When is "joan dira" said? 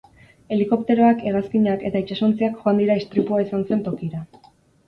2.63-2.99